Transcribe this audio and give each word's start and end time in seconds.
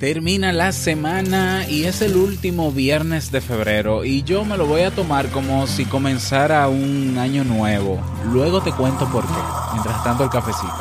Termina 0.00 0.54
la 0.54 0.72
semana 0.72 1.68
y 1.68 1.84
es 1.84 2.00
el 2.00 2.16
último 2.16 2.72
viernes 2.72 3.30
de 3.30 3.42
febrero 3.42 4.02
y 4.02 4.22
yo 4.22 4.46
me 4.46 4.56
lo 4.56 4.64
voy 4.64 4.80
a 4.80 4.90
tomar 4.90 5.28
como 5.28 5.66
si 5.66 5.84
comenzara 5.84 6.66
un 6.68 7.18
año 7.18 7.44
nuevo. 7.44 8.00
Luego 8.32 8.62
te 8.62 8.72
cuento 8.72 9.06
por 9.10 9.26
qué. 9.26 9.42
Mientras 9.74 10.02
tanto 10.02 10.24
el 10.24 10.30
cafecito. 10.30 10.72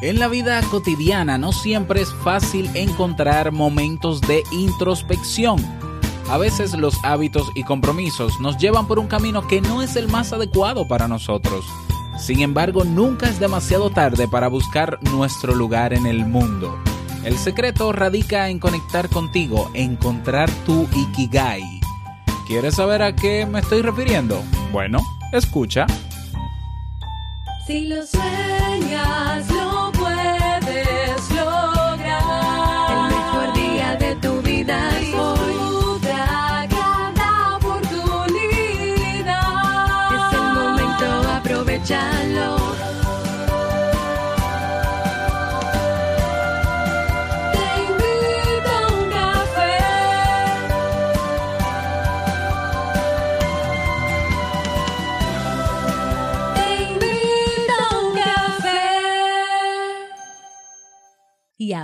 En 0.00 0.20
la 0.20 0.28
vida 0.28 0.62
cotidiana 0.70 1.38
no 1.38 1.50
siempre 1.50 2.02
es 2.02 2.14
fácil 2.22 2.70
encontrar 2.74 3.50
momentos 3.50 4.20
de 4.20 4.44
introspección. 4.52 5.58
A 6.30 6.38
veces 6.38 6.72
los 6.78 6.94
hábitos 7.02 7.48
y 7.56 7.64
compromisos 7.64 8.38
nos 8.38 8.58
llevan 8.58 8.86
por 8.86 9.00
un 9.00 9.08
camino 9.08 9.44
que 9.48 9.60
no 9.60 9.82
es 9.82 9.96
el 9.96 10.06
más 10.06 10.32
adecuado 10.32 10.86
para 10.86 11.08
nosotros. 11.08 11.64
Sin 12.18 12.40
embargo, 12.40 12.84
nunca 12.84 13.28
es 13.28 13.38
demasiado 13.38 13.90
tarde 13.90 14.28
para 14.28 14.48
buscar 14.48 14.98
nuestro 15.02 15.54
lugar 15.54 15.92
en 15.92 16.06
el 16.06 16.26
mundo. 16.26 16.78
El 17.24 17.36
secreto 17.36 17.92
radica 17.92 18.48
en 18.48 18.58
conectar 18.58 19.08
contigo, 19.08 19.70
encontrar 19.74 20.50
tu 20.66 20.88
Ikigai. 20.94 21.62
¿Quieres 22.46 22.76
saber 22.76 23.02
a 23.02 23.14
qué 23.14 23.46
me 23.46 23.60
estoy 23.60 23.82
refiriendo? 23.82 24.42
Bueno, 24.72 25.00
escucha. 25.32 25.86
Si 27.66 27.86
lo 27.86 28.04
sueñas, 28.06 29.50
lo 29.50 29.77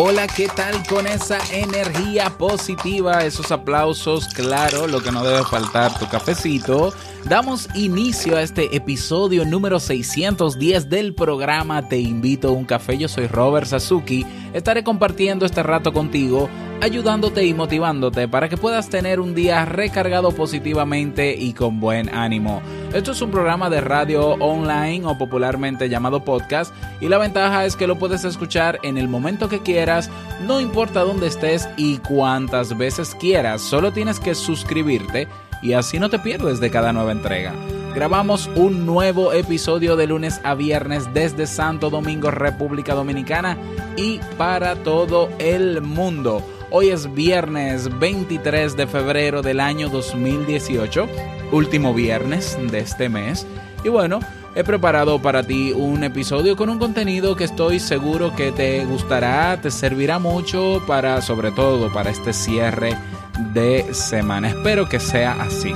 Hola, 0.00 0.28
¿qué 0.28 0.46
tal 0.46 0.86
con 0.86 1.08
esa 1.08 1.40
energía 1.52 2.30
positiva? 2.38 3.24
Esos 3.24 3.50
aplausos, 3.50 4.28
claro, 4.28 4.86
lo 4.86 5.00
que 5.00 5.10
no 5.10 5.24
debe 5.24 5.42
faltar, 5.42 5.98
tu 5.98 6.08
cafecito. 6.08 6.92
Damos 7.24 7.68
inicio 7.74 8.36
a 8.36 8.42
este 8.42 8.76
episodio 8.76 9.44
número 9.44 9.80
610 9.80 10.88
del 10.88 11.16
programa 11.16 11.88
Te 11.88 11.98
invito 11.98 12.46
a 12.46 12.52
un 12.52 12.64
café. 12.64 12.96
Yo 12.96 13.08
soy 13.08 13.26
Robert 13.26 13.66
Sasuki. 13.66 14.24
Estaré 14.52 14.84
compartiendo 14.84 15.44
este 15.44 15.64
rato 15.64 15.92
contigo, 15.92 16.48
ayudándote 16.80 17.44
y 17.44 17.54
motivándote 17.54 18.28
para 18.28 18.48
que 18.48 18.56
puedas 18.56 18.88
tener 18.88 19.20
un 19.20 19.34
día 19.34 19.64
recargado 19.64 20.32
positivamente 20.32 21.34
y 21.36 21.52
con 21.52 21.80
buen 21.80 22.14
ánimo. 22.14 22.62
Esto 22.92 23.12
es 23.12 23.20
un 23.20 23.30
programa 23.30 23.68
de 23.68 23.80
radio 23.80 24.30
online 24.34 25.04
o 25.04 25.18
popularmente 25.18 25.88
llamado 25.88 26.24
podcast 26.24 26.72
y 27.00 27.08
la 27.08 27.18
ventaja 27.18 27.64
es 27.64 27.76
que 27.76 27.86
lo 27.86 27.98
puedes 27.98 28.24
escuchar 28.24 28.78
en 28.82 28.96
el 28.96 29.08
momento 29.08 29.48
que 29.48 29.60
quieras, 29.60 30.10
no 30.46 30.60
importa 30.60 31.00
dónde 31.00 31.26
estés 31.26 31.68
y 31.76 31.98
cuántas 31.98 32.76
veces 32.78 33.14
quieras, 33.14 33.60
solo 33.60 33.92
tienes 33.92 34.20
que 34.20 34.34
suscribirte 34.34 35.28
y 35.62 35.72
así 35.72 35.98
no 35.98 36.08
te 36.08 36.18
pierdes 36.18 36.60
de 36.60 36.70
cada 36.70 36.92
nueva 36.92 37.12
entrega. 37.12 37.52
Grabamos 37.94 38.48
un 38.54 38.86
nuevo 38.86 39.32
episodio 39.32 39.96
de 39.96 40.06
lunes 40.06 40.40
a 40.44 40.54
viernes 40.54 41.12
desde 41.14 41.46
Santo 41.46 41.90
Domingo, 41.90 42.30
República 42.30 42.94
Dominicana 42.94 43.56
y 43.96 44.20
para 44.36 44.76
todo 44.76 45.30
el 45.38 45.82
mundo. 45.82 46.44
Hoy 46.70 46.90
es 46.90 47.14
viernes 47.14 47.98
23 47.98 48.76
de 48.76 48.86
febrero 48.86 49.40
del 49.40 49.58
año 49.58 49.88
2018, 49.88 51.08
último 51.50 51.94
viernes 51.94 52.58
de 52.70 52.80
este 52.80 53.08
mes. 53.08 53.46
Y 53.84 53.88
bueno, 53.88 54.20
he 54.54 54.64
preparado 54.64 55.22
para 55.22 55.42
ti 55.42 55.72
un 55.72 56.04
episodio 56.04 56.56
con 56.56 56.68
un 56.68 56.78
contenido 56.78 57.36
que 57.36 57.44
estoy 57.44 57.80
seguro 57.80 58.36
que 58.36 58.52
te 58.52 58.84
gustará, 58.84 59.58
te 59.62 59.70
servirá 59.70 60.18
mucho 60.18 60.82
para, 60.86 61.22
sobre 61.22 61.52
todo, 61.52 61.90
para 61.90 62.10
este 62.10 62.34
cierre 62.34 62.94
de 63.54 63.94
semana. 63.94 64.50
Espero 64.50 64.90
que 64.90 65.00
sea 65.00 65.40
así. 65.40 65.72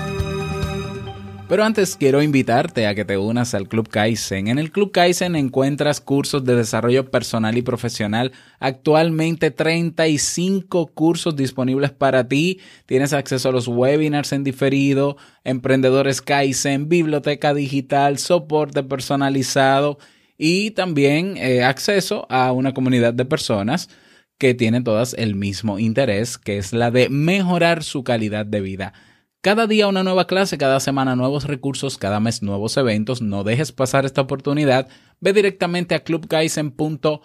Pero 1.53 1.65
antes 1.65 1.97
quiero 1.97 2.23
invitarte 2.23 2.87
a 2.87 2.95
que 2.95 3.05
te 3.05 3.19
unas 3.19 3.53
al 3.53 3.69
Club 3.69 3.87
Kaizen. 3.91 4.49
En 4.49 4.59
el 4.59 4.73
Club 4.73 4.91
Kaizen 4.91 5.37
encuentras 5.37 6.01
cursos 6.01 6.47
de 6.47 6.57
desarrollo 6.57 7.11
personal 7.11 7.59
y 7.59 7.61
profesional. 7.61 8.33
Actualmente 8.59 9.51
35 9.51 10.87
cursos 10.95 11.37
disponibles 11.37 11.91
para 11.91 12.27
ti. 12.27 12.61
Tienes 12.87 13.13
acceso 13.13 13.51
a 13.51 13.53
los 13.53 13.69
webinars 13.69 14.33
en 14.33 14.45
diferido, 14.45 15.19
emprendedores 15.45 16.23
Kaizen, 16.23 16.89
biblioteca 16.89 17.53
digital, 17.53 18.17
soporte 18.17 18.83
personalizado 18.83 19.99
y 20.39 20.71
también 20.71 21.37
eh, 21.37 21.65
acceso 21.65 22.27
a 22.31 22.53
una 22.53 22.73
comunidad 22.73 23.13
de 23.13 23.27
personas 23.27 23.91
que 24.39 24.55
tienen 24.55 24.84
todas 24.84 25.13
el 25.13 25.34
mismo 25.34 25.79
interés, 25.79 26.39
que 26.39 26.57
es 26.57 26.73
la 26.73 26.91
de 26.91 27.11
mejorar 27.11 27.84
su 27.84 28.05
calidad 28.05 28.47
de 28.47 28.63
vida. 28.63 28.95
Cada 29.42 29.66
día 29.66 29.88
una 29.88 30.04
nueva 30.04 30.28
clase, 30.28 30.56
cada 30.56 30.78
semana 30.78 31.16
nuevos 31.16 31.48
recursos, 31.48 31.98
cada 31.98 32.20
mes 32.20 32.42
nuevos 32.42 32.76
eventos. 32.76 33.20
No 33.22 33.42
dejes 33.42 33.72
pasar 33.72 34.04
esta 34.04 34.20
oportunidad. 34.20 34.86
Ve 35.19 35.32
directamente 35.32 35.97
a 35.97 36.04
clubgeisen.org 36.04 37.20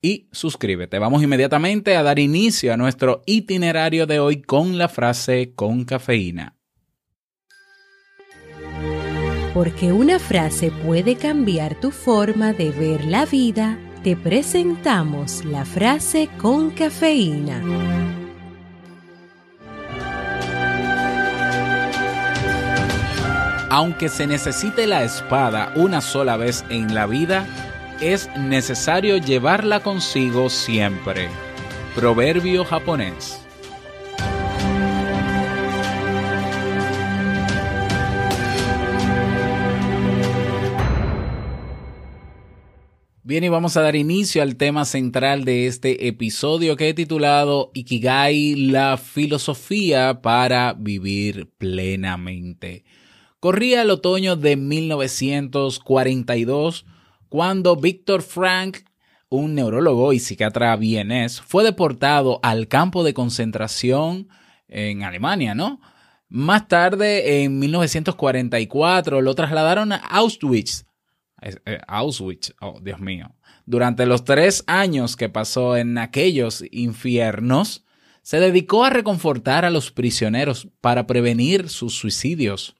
y 0.00 0.28
suscríbete. 0.30 1.00
Vamos 1.00 1.24
inmediatamente 1.24 1.96
a 1.96 2.04
dar 2.04 2.20
inicio 2.20 2.72
a 2.72 2.76
nuestro 2.76 3.22
itinerario 3.26 4.06
de 4.06 4.20
hoy 4.20 4.40
con 4.40 4.78
la 4.78 4.88
frase 4.88 5.52
con 5.56 5.84
cafeína. 5.84 6.54
Porque 9.52 9.92
una 9.92 10.20
frase 10.20 10.70
puede 10.70 11.16
cambiar 11.16 11.80
tu 11.80 11.90
forma 11.90 12.52
de 12.52 12.70
ver 12.70 13.04
la 13.06 13.26
vida, 13.26 13.80
te 14.04 14.14
presentamos 14.14 15.44
la 15.44 15.64
frase 15.64 16.28
con 16.38 16.70
cafeína. 16.70 18.15
Aunque 23.76 24.08
se 24.08 24.26
necesite 24.26 24.86
la 24.86 25.04
espada 25.04 25.70
una 25.76 26.00
sola 26.00 26.38
vez 26.38 26.64
en 26.70 26.94
la 26.94 27.06
vida, 27.06 27.46
es 28.00 28.30
necesario 28.38 29.18
llevarla 29.18 29.80
consigo 29.80 30.48
siempre. 30.48 31.28
Proverbio 31.94 32.64
japonés. 32.64 33.38
Bien, 43.22 43.44
y 43.44 43.50
vamos 43.50 43.76
a 43.76 43.82
dar 43.82 43.94
inicio 43.94 44.40
al 44.40 44.56
tema 44.56 44.86
central 44.86 45.44
de 45.44 45.66
este 45.66 46.08
episodio 46.08 46.76
que 46.76 46.88
he 46.88 46.94
titulado 46.94 47.72
Ikigai, 47.74 48.54
la 48.54 48.96
filosofía 48.96 50.22
para 50.22 50.72
vivir 50.72 51.50
plenamente. 51.58 52.84
Corría 53.46 53.82
el 53.82 53.90
otoño 53.90 54.34
de 54.34 54.56
1942 54.56 56.84
cuando 57.28 57.76
Víctor 57.76 58.22
Frank, 58.22 58.78
un 59.28 59.54
neurólogo 59.54 60.12
y 60.12 60.18
psiquiatra 60.18 60.74
vienés, 60.74 61.42
fue 61.42 61.62
deportado 61.62 62.40
al 62.42 62.66
campo 62.66 63.04
de 63.04 63.14
concentración 63.14 64.26
en 64.66 65.04
Alemania, 65.04 65.54
¿no? 65.54 65.80
Más 66.28 66.66
tarde, 66.66 67.44
en 67.44 67.60
1944, 67.60 69.20
lo 69.20 69.34
trasladaron 69.36 69.92
a 69.92 69.98
Auschwitz. 69.98 70.84
Eh, 71.40 71.78
Auschwitz, 71.86 72.52
oh 72.60 72.80
Dios 72.82 72.98
mío. 72.98 73.36
Durante 73.64 74.06
los 74.06 74.24
tres 74.24 74.64
años 74.66 75.14
que 75.14 75.28
pasó 75.28 75.76
en 75.76 75.98
aquellos 75.98 76.64
infiernos, 76.72 77.84
se 78.22 78.40
dedicó 78.40 78.84
a 78.84 78.90
reconfortar 78.90 79.64
a 79.64 79.70
los 79.70 79.92
prisioneros 79.92 80.66
para 80.80 81.06
prevenir 81.06 81.68
sus 81.68 81.94
suicidios. 81.94 82.74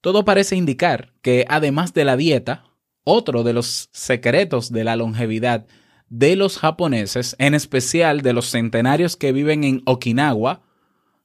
Todo 0.00 0.24
parece 0.24 0.56
indicar 0.56 1.12
que 1.20 1.44
además 1.48 1.92
de 1.92 2.04
la 2.04 2.16
dieta, 2.16 2.64
otro 3.04 3.42
de 3.44 3.52
los 3.52 3.90
secretos 3.92 4.72
de 4.72 4.84
la 4.84 4.96
longevidad 4.96 5.66
de 6.08 6.34
los 6.36 6.58
japoneses, 6.58 7.36
en 7.38 7.54
especial 7.54 8.22
de 8.22 8.32
los 8.32 8.50
centenarios 8.50 9.16
que 9.16 9.32
viven 9.32 9.62
en 9.62 9.82
Okinawa, 9.84 10.62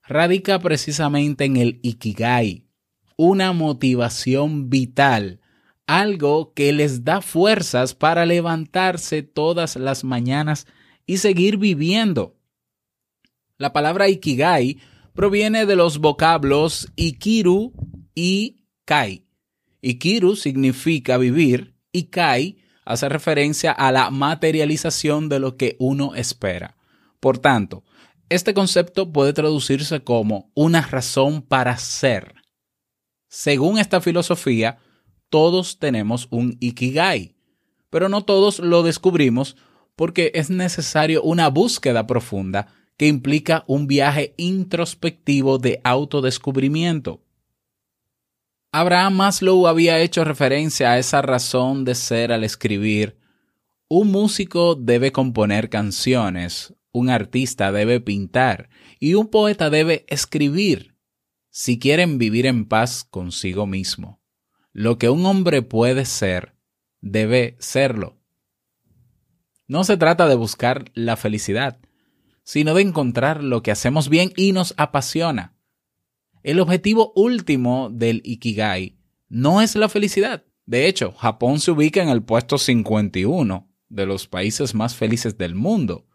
radica 0.08 0.60
precisamente 0.60 1.46
en 1.46 1.58
el 1.58 1.80
Ikigai, 1.82 2.66
una 3.18 3.54
motivación 3.54 4.70
vital, 4.70 5.42
algo 5.88 6.54
que 6.54 6.74
les 6.74 7.04
da 7.04 7.22
fuerzas 7.22 7.94
para 7.94 8.26
levantarse 8.26 9.24
todas 9.24 9.76
las 9.76 10.04
mañanas 10.04 10.68
y 11.06 11.18
seguir 11.18 11.58
viviendo. 11.58 12.36
La 13.58 13.72
palabra 13.72 14.10
Ikigai 14.10 14.80
proviene 15.14 15.66
de 15.66 15.76
los 15.76 16.00
vocablos 16.00 16.92
Ikiru 16.96 17.74
y 18.14 18.66
Kai. 18.86 19.26
Ikiru 19.82 20.36
significa 20.36 21.18
vivir 21.18 21.76
y 21.92 22.06
Kai 22.06 22.58
hace 22.84 23.08
referencia 23.10 23.72
a 23.72 23.92
la 23.92 24.10
materialización 24.10 25.30
de 25.30 25.40
lo 25.40 25.58
que 25.58 25.76
uno 25.80 26.16
espera. 26.16 26.76
Por 27.20 27.38
tanto, 27.40 27.84
este 28.30 28.54
concepto 28.54 29.12
puede 29.12 29.34
traducirse 29.34 30.04
como 30.04 30.52
una 30.54 30.82
razón 30.82 31.42
para 31.42 31.78
ser. 31.78 32.36
Según 33.28 33.80
esta 33.80 34.02
filosofía, 34.02 34.78
todos 35.30 35.80
tenemos 35.80 36.28
un 36.32 36.58
Ikigai, 36.60 37.36
pero 37.90 38.10
no 38.10 38.24
todos 38.24 38.60
lo 38.60 38.84
descubrimos 38.84 39.56
porque 39.96 40.32
es 40.34 40.50
necesario 40.50 41.22
una 41.24 41.50
búsqueda 41.50 42.08
profunda 42.08 42.68
que 42.98 43.08
implica 43.08 43.64
un 43.68 43.88
viaje 43.88 44.34
introspectivo 44.38 45.58
de 45.58 45.82
autodescubrimiento. 45.84 47.22
Abraham 48.72 49.16
Maslow 49.16 49.68
había 49.68 50.00
hecho 50.00 50.24
referencia 50.24 50.92
a 50.92 50.98
esa 50.98 51.22
razón 51.22 51.86
de 51.86 51.96
ser 51.96 52.32
al 52.32 52.44
escribir, 52.44 53.18
un 53.88 54.12
músico 54.12 54.76
debe 54.76 55.12
componer 55.12 55.70
canciones, 55.70 56.74
un 56.96 57.10
artista 57.10 57.74
debe 57.74 58.00
pintar 58.00 58.70
y 59.02 59.16
un 59.16 59.28
poeta 59.28 59.70
debe 59.70 60.06
escribir 60.08 60.96
si 61.50 61.78
quieren 61.78 62.18
vivir 62.18 62.46
en 62.46 62.66
paz 62.66 63.04
consigo 63.04 63.68
mismo. 63.68 64.22
Lo 64.72 64.98
que 64.98 65.10
un 65.10 65.26
hombre 65.26 65.62
puede 65.62 66.06
ser, 66.06 66.56
debe 67.02 67.58
serlo. 67.60 68.18
No 69.68 69.84
se 69.84 69.98
trata 69.98 70.28
de 70.30 70.36
buscar 70.36 70.86
la 70.94 71.18
felicidad, 71.18 71.80
sino 72.44 72.74
de 72.74 72.84
encontrar 72.84 73.44
lo 73.44 73.62
que 73.62 73.72
hacemos 73.72 74.08
bien 74.08 74.32
y 74.38 74.54
nos 74.54 74.74
apasiona. 74.78 75.58
El 76.44 76.62
objetivo 76.62 77.12
último 77.16 77.90
del 77.90 78.22
Ikigai 78.24 79.00
no 79.28 79.62
es 79.62 79.76
la 79.76 79.90
felicidad. 79.90 80.46
De 80.66 80.88
hecho, 80.88 81.12
Japón 81.12 81.60
se 81.60 81.72
ubica 81.72 82.02
en 82.02 82.08
el 82.08 82.24
puesto 82.24 82.58
51 82.58 83.70
de 83.90 84.06
los 84.06 84.28
países 84.28 84.74
más 84.74 84.96
felices 84.96 85.38
del 85.38 85.56
mundo. 85.56 86.08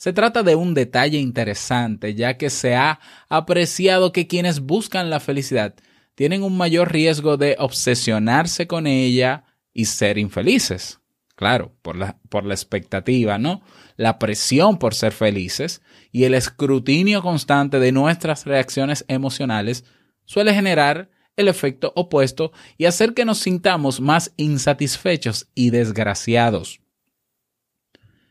Se 0.00 0.14
trata 0.14 0.42
de 0.42 0.54
un 0.54 0.72
detalle 0.72 1.18
interesante, 1.18 2.14
ya 2.14 2.38
que 2.38 2.48
se 2.48 2.74
ha 2.74 3.00
apreciado 3.28 4.12
que 4.12 4.26
quienes 4.26 4.60
buscan 4.60 5.10
la 5.10 5.20
felicidad 5.20 5.74
tienen 6.14 6.42
un 6.42 6.56
mayor 6.56 6.90
riesgo 6.90 7.36
de 7.36 7.56
obsesionarse 7.58 8.66
con 8.66 8.86
ella 8.86 9.44
y 9.74 9.84
ser 9.84 10.16
infelices 10.16 11.00
claro, 11.40 11.74
por 11.80 11.96
la, 11.96 12.18
por 12.28 12.44
la 12.44 12.52
expectativa, 12.52 13.38
¿no? 13.38 13.62
La 13.96 14.18
presión 14.18 14.78
por 14.78 14.94
ser 14.94 15.12
felices 15.12 15.80
y 16.12 16.24
el 16.24 16.34
escrutinio 16.34 17.22
constante 17.22 17.78
de 17.78 17.92
nuestras 17.92 18.44
reacciones 18.44 19.06
emocionales 19.08 19.86
suele 20.26 20.52
generar 20.52 21.10
el 21.36 21.48
efecto 21.48 21.94
opuesto 21.96 22.52
y 22.76 22.84
hacer 22.84 23.14
que 23.14 23.24
nos 23.24 23.38
sintamos 23.38 24.02
más 24.02 24.34
insatisfechos 24.36 25.48
y 25.54 25.70
desgraciados. 25.70 26.82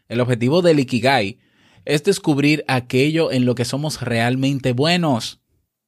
El 0.07 0.19
objetivo 0.21 0.61
del 0.61 0.79
Ikigai 0.79 1.39
es 1.89 2.03
descubrir 2.03 2.63
aquello 2.67 3.31
en 3.31 3.45
lo 3.45 3.55
que 3.55 3.65
somos 3.65 4.01
realmente 4.01 4.73
buenos, 4.73 5.41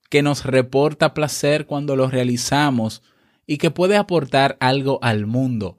que 0.09 0.23
nos 0.23 0.45
reporta 0.45 1.13
placer 1.13 1.67
cuando 1.67 1.95
lo 1.95 2.09
realizamos 2.09 3.03
y 3.45 3.57
que 3.57 3.71
puede 3.71 3.97
aportar 3.97 4.57
algo 4.59 4.99
al 5.03 5.27
mundo, 5.27 5.77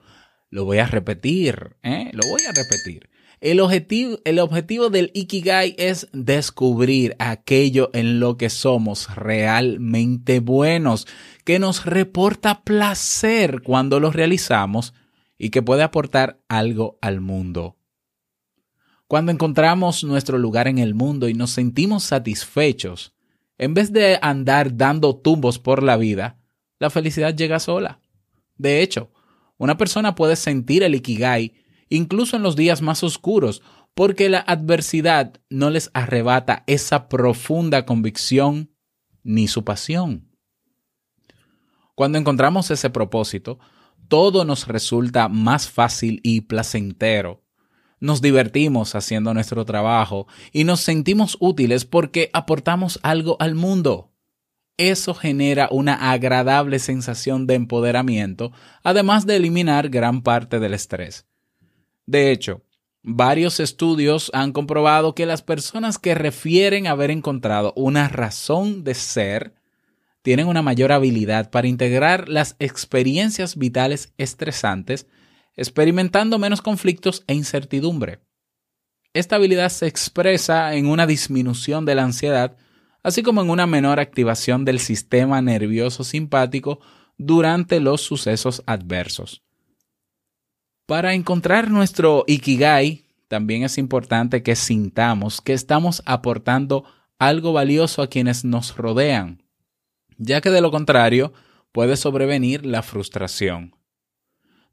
lo 0.53 0.67
voy 0.67 0.79
a 0.79 0.87
repetir, 0.87 1.77
¿eh? 1.83 2.11
Lo 2.13 2.29
voy 2.29 2.43
a 2.47 2.53
repetir. 2.53 3.09
El 3.41 3.59
objetivo, 3.59 4.19
el 4.25 4.39
objetivo 4.39 4.91
del 4.91 5.11
Ikigai 5.14 5.75
es 5.79 6.09
descubrir 6.12 7.17
aquello 7.19 7.91
en 7.95 8.21
lo 8.21 8.37
que 8.37 8.50
somos 8.50 9.12
realmente 9.17 10.38
buenos, 10.38 11.09
que 11.45 11.59
nos 11.59 11.85
reporta 11.85 12.62
placer 12.62 13.62
cuando 13.62 13.99
lo 13.99 14.12
realizamos 14.12 14.95
y 15.38 15.50
que 15.50 15.62
puede 15.62 15.83
aportar 15.83 16.38
algo 16.49 16.99
al 17.00 17.21
mundo. 17.21 17.79
Cuando 19.12 19.31
encontramos 19.31 20.04
nuestro 20.04 20.38
lugar 20.38 20.69
en 20.69 20.78
el 20.78 20.95
mundo 20.95 21.28
y 21.28 21.35
nos 21.35 21.50
sentimos 21.50 22.02
satisfechos, 22.02 23.12
en 23.59 23.75
vez 23.75 23.92
de 23.92 24.19
andar 24.23 24.75
dando 24.78 25.14
tumbos 25.14 25.59
por 25.59 25.83
la 25.83 25.99
vida, 25.99 26.40
la 26.78 26.88
felicidad 26.88 27.37
llega 27.37 27.61
sola. 27.61 28.00
De 28.57 28.81
hecho, 28.81 29.12
una 29.59 29.76
persona 29.76 30.14
puede 30.14 30.35
sentir 30.35 30.83
el 30.83 30.95
ikigai 30.95 31.52
incluso 31.90 32.37
en 32.37 32.42
los 32.42 32.57
días 32.57 32.81
más 32.81 33.04
oscuros, 33.04 33.61
porque 33.92 34.31
la 34.31 34.38
adversidad 34.38 35.35
no 35.50 35.69
les 35.69 35.90
arrebata 35.92 36.64
esa 36.66 37.11
profunda 37.11 37.85
convicción 37.85 38.71
ni 39.23 39.47
su 39.47 39.62
pasión. 39.62 40.31
Cuando 41.95 42.16
encontramos 42.16 42.71
ese 42.71 42.88
propósito, 42.88 43.59
todo 44.09 44.47
nos 44.47 44.69
resulta 44.69 45.28
más 45.28 45.69
fácil 45.69 46.19
y 46.23 46.40
placentero. 46.40 47.41
Nos 48.02 48.21
divertimos 48.21 48.97
haciendo 48.97 49.32
nuestro 49.32 49.64
trabajo 49.64 50.26
y 50.50 50.64
nos 50.64 50.80
sentimos 50.80 51.37
útiles 51.38 51.85
porque 51.85 52.30
aportamos 52.32 52.99
algo 53.04 53.37
al 53.38 53.54
mundo. 53.54 54.11
Eso 54.76 55.14
genera 55.14 55.68
una 55.71 56.11
agradable 56.11 56.80
sensación 56.80 57.47
de 57.47 57.54
empoderamiento, 57.54 58.50
además 58.82 59.25
de 59.25 59.37
eliminar 59.37 59.88
gran 59.88 60.23
parte 60.23 60.59
del 60.59 60.75
estrés. 60.75 61.26
De 62.04 62.32
hecho, 62.32 62.62
varios 63.04 63.61
estudios 63.61 64.32
han 64.35 64.50
comprobado 64.50 65.14
que 65.14 65.25
las 65.25 65.42
personas 65.42 65.97
que 66.00 66.16
refieren 66.16 66.88
haber 66.88 67.12
encontrado 67.12 67.73
una 67.76 68.09
razón 68.09 68.82
de 68.82 68.94
ser 68.94 69.54
tienen 70.23 70.49
una 70.49 70.62
mayor 70.62 70.90
habilidad 70.90 71.50
para 71.50 71.68
integrar 71.68 72.28
las 72.28 72.56
experiencias 72.59 73.56
vitales 73.56 74.12
estresantes, 74.18 75.06
experimentando 75.56 76.38
menos 76.38 76.62
conflictos 76.62 77.25
e 77.26 77.35
incertidumbre. 77.35 78.21
Esta 79.14 79.37
habilidad 79.37 79.68
se 79.68 79.87
expresa 79.87 80.75
en 80.75 80.87
una 80.87 81.06
disminución 81.06 81.85
de 81.85 81.94
la 81.94 82.04
ansiedad, 82.04 82.56
así 83.02 83.23
como 83.23 83.42
en 83.42 83.50
una 83.50 83.66
menor 83.66 84.00
activación 84.00 84.64
del 84.64 84.78
sistema 84.78 85.42
nervioso 85.42 86.04
simpático 86.04 86.80
durante 87.18 87.80
los 87.80 88.00
sucesos 88.00 88.62
adversos. 88.66 89.42
Para 90.87 91.14
encontrar 91.14 91.71
nuestro 91.71 92.25
Ikigai, 92.26 93.06
también 93.28 93.62
es 93.62 93.78
importante 93.78 94.42
que 94.42 94.56
sintamos 94.56 95.40
que 95.40 95.52
estamos 95.52 96.02
aportando 96.06 96.85
algo 97.18 97.52
valioso 97.52 98.02
a 98.02 98.09
quienes 98.09 98.44
nos 98.44 98.76
rodean, 98.76 99.42
ya 100.18 100.40
que 100.40 100.50
de 100.50 100.61
lo 100.61 100.71
contrario 100.71 101.32
puede 101.71 101.97
sobrevenir 101.97 102.66
la 102.66 102.82
frustración. 102.82 103.75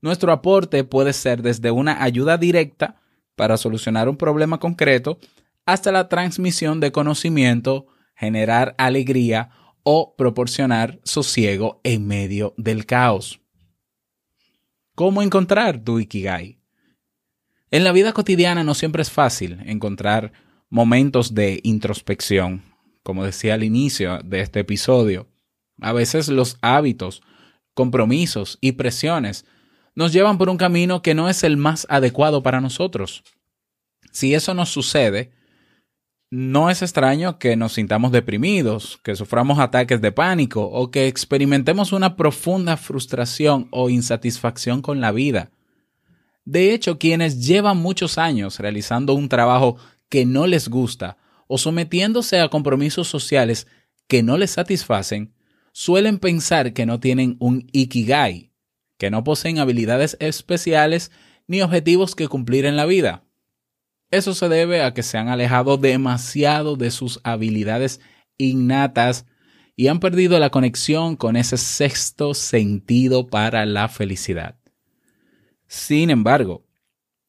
Nuestro 0.01 0.31
aporte 0.31 0.83
puede 0.83 1.13
ser 1.13 1.41
desde 1.41 1.71
una 1.71 2.03
ayuda 2.03 2.37
directa 2.37 3.01
para 3.35 3.57
solucionar 3.57 4.09
un 4.09 4.17
problema 4.17 4.59
concreto 4.59 5.19
hasta 5.65 5.91
la 5.91 6.09
transmisión 6.09 6.79
de 6.79 6.91
conocimiento, 6.91 7.87
generar 8.15 8.75
alegría 8.77 9.51
o 9.83 10.15
proporcionar 10.15 10.99
sosiego 11.03 11.79
en 11.83 12.07
medio 12.07 12.53
del 12.57 12.85
caos. 12.85 13.41
¿Cómo 14.95 15.21
encontrar 15.21 15.83
tu 15.83 15.99
Ikigai? 15.99 16.59
En 17.71 17.83
la 17.83 17.91
vida 17.91 18.13
cotidiana 18.13 18.63
no 18.63 18.73
siempre 18.73 19.01
es 19.01 19.11
fácil 19.11 19.59
encontrar 19.65 20.33
momentos 20.69 21.33
de 21.35 21.59
introspección, 21.63 22.63
como 23.03 23.23
decía 23.23 23.53
al 23.53 23.63
inicio 23.63 24.19
de 24.23 24.41
este 24.41 24.61
episodio. 24.61 25.27
A 25.81 25.93
veces 25.93 26.29
los 26.29 26.57
hábitos, 26.61 27.21
compromisos 27.73 28.57
y 28.59 28.73
presiones 28.73 29.45
nos 29.99 30.13
llevan 30.13 30.37
por 30.37 30.47
un 30.47 30.55
camino 30.55 31.01
que 31.01 31.13
no 31.13 31.27
es 31.27 31.43
el 31.43 31.57
más 31.57 31.85
adecuado 31.89 32.41
para 32.41 32.61
nosotros. 32.61 33.21
Si 34.13 34.33
eso 34.33 34.53
nos 34.53 34.69
sucede, 34.69 35.33
no 36.31 36.69
es 36.69 36.81
extraño 36.81 37.37
que 37.37 37.57
nos 37.57 37.73
sintamos 37.73 38.13
deprimidos, 38.13 38.97
que 39.03 39.17
suframos 39.17 39.59
ataques 39.59 39.99
de 39.99 40.13
pánico 40.13 40.63
o 40.63 40.89
que 40.89 41.07
experimentemos 41.07 41.91
una 41.91 42.15
profunda 42.15 42.77
frustración 42.77 43.67
o 43.71 43.89
insatisfacción 43.89 44.81
con 44.81 45.01
la 45.01 45.11
vida. 45.11 45.51
De 46.45 46.73
hecho, 46.73 46.97
quienes 46.97 47.45
llevan 47.45 47.75
muchos 47.75 48.17
años 48.17 48.57
realizando 48.57 49.15
un 49.15 49.27
trabajo 49.27 49.75
que 50.07 50.25
no 50.25 50.47
les 50.47 50.69
gusta 50.69 51.17
o 51.47 51.57
sometiéndose 51.57 52.39
a 52.39 52.47
compromisos 52.47 53.09
sociales 53.09 53.67
que 54.07 54.23
no 54.23 54.37
les 54.37 54.51
satisfacen, 54.51 55.33
suelen 55.73 56.19
pensar 56.19 56.71
que 56.71 56.85
no 56.85 57.01
tienen 57.01 57.35
un 57.41 57.67
ikigai, 57.73 58.48
que 58.99 59.09
no 59.09 59.23
poseen 59.23 59.57
habilidades 59.57 60.17
especiales 60.19 61.09
ni 61.47 61.61
objetivos 61.63 62.15
que 62.15 62.27
cumplir 62.27 62.65
en 62.65 62.75
la 62.75 62.85
vida. 62.85 63.23
Eso 64.11 64.35
se 64.35 64.49
debe 64.49 64.83
a 64.83 64.93
que 64.93 65.03
se 65.03 65.17
han 65.17 65.29
alejado 65.29 65.77
demasiado 65.77 66.75
de 66.75 66.91
sus 66.91 67.21
habilidades 67.23 68.01
innatas 68.37 69.25
y 69.75 69.87
han 69.87 70.01
perdido 70.01 70.37
la 70.37 70.49
conexión 70.49 71.15
con 71.15 71.37
ese 71.37 71.57
sexto 71.57 72.33
sentido 72.33 73.27
para 73.27 73.65
la 73.65 73.87
felicidad. 73.87 74.59
Sin 75.67 76.09
embargo, 76.09 76.65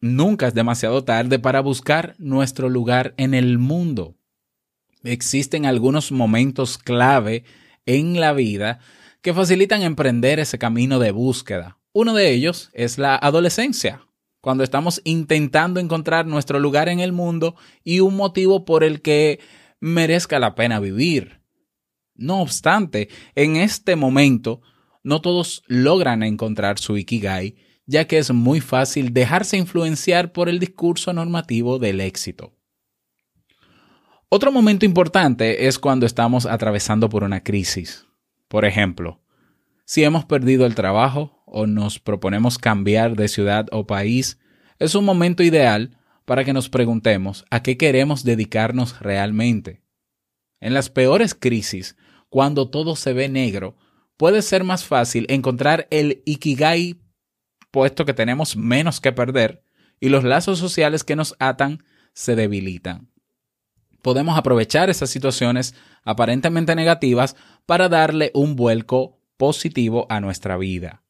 nunca 0.00 0.48
es 0.48 0.54
demasiado 0.54 1.04
tarde 1.04 1.38
para 1.38 1.60
buscar 1.60 2.16
nuestro 2.18 2.68
lugar 2.68 3.14
en 3.16 3.32
el 3.32 3.58
mundo. 3.58 4.16
Existen 5.04 5.66
algunos 5.66 6.10
momentos 6.10 6.78
clave 6.78 7.44
en 7.86 8.18
la 8.18 8.32
vida 8.32 8.80
que 9.22 9.34
facilitan 9.34 9.82
emprender 9.82 10.38
ese 10.38 10.58
camino 10.58 10.98
de 10.98 11.10
búsqueda. 11.10 11.78
Uno 11.92 12.14
de 12.14 12.30
ellos 12.32 12.70
es 12.72 12.98
la 12.98 13.16
adolescencia 13.16 14.06
cuando 14.40 14.64
estamos 14.64 15.02
intentando 15.04 15.80
encontrar 15.80 16.26
nuestro 16.26 16.58
lugar 16.58 16.88
en 16.88 17.00
el 17.00 17.12
mundo 17.12 17.56
y 17.84 18.00
un 18.00 18.16
motivo 18.16 18.64
por 18.64 18.84
el 18.84 19.02
que 19.02 19.40
merezca 19.80 20.38
la 20.38 20.54
pena 20.54 20.80
vivir. 20.80 21.40
No 22.14 22.40
obstante, 22.40 23.08
en 23.34 23.56
este 23.56 23.96
momento, 23.96 24.62
no 25.02 25.20
todos 25.20 25.62
logran 25.66 26.22
encontrar 26.22 26.78
su 26.78 26.96
Ikigai, 26.96 27.56
ya 27.86 28.06
que 28.06 28.18
es 28.18 28.30
muy 28.32 28.60
fácil 28.60 29.12
dejarse 29.12 29.56
influenciar 29.56 30.32
por 30.32 30.48
el 30.48 30.58
discurso 30.58 31.12
normativo 31.12 31.78
del 31.78 32.00
éxito. 32.00 32.54
Otro 34.28 34.52
momento 34.52 34.86
importante 34.86 35.66
es 35.66 35.78
cuando 35.78 36.06
estamos 36.06 36.46
atravesando 36.46 37.08
por 37.08 37.24
una 37.24 37.42
crisis. 37.42 38.06
Por 38.50 38.64
ejemplo, 38.64 39.20
si 39.84 40.02
hemos 40.02 40.24
perdido 40.24 40.66
el 40.66 40.74
trabajo 40.74 41.40
o 41.46 41.68
nos 41.68 42.00
proponemos 42.00 42.58
cambiar 42.58 43.14
de 43.14 43.28
ciudad 43.28 43.68
o 43.70 43.86
país, 43.86 44.40
es 44.80 44.96
un 44.96 45.04
momento 45.04 45.44
ideal 45.44 45.96
para 46.24 46.44
que 46.44 46.52
nos 46.52 46.68
preguntemos 46.68 47.44
a 47.50 47.62
qué 47.62 47.76
queremos 47.76 48.24
dedicarnos 48.24 48.98
realmente. 48.98 49.84
En 50.58 50.74
las 50.74 50.90
peores 50.90 51.36
crisis, 51.36 51.96
cuando 52.28 52.68
todo 52.68 52.96
se 52.96 53.12
ve 53.12 53.28
negro, 53.28 53.76
puede 54.16 54.42
ser 54.42 54.64
más 54.64 54.84
fácil 54.84 55.26
encontrar 55.28 55.86
el 55.92 56.20
ikigai 56.26 57.00
puesto 57.70 58.04
que 58.04 58.14
tenemos 58.14 58.56
menos 58.56 59.00
que 59.00 59.12
perder 59.12 59.62
y 60.00 60.08
los 60.08 60.24
lazos 60.24 60.58
sociales 60.58 61.04
que 61.04 61.14
nos 61.14 61.36
atan 61.38 61.84
se 62.14 62.34
debilitan. 62.34 63.10
Podemos 64.02 64.36
aprovechar 64.36 64.90
esas 64.90 65.10
situaciones 65.10 65.74
aparentemente 66.04 66.74
negativas 66.74 67.36
para 67.66 67.88
darle 67.88 68.30
un 68.34 68.56
vuelco 68.56 69.18
positivo 69.36 70.06
a 70.08 70.20
nuestra 70.20 70.56
vida. 70.56 71.02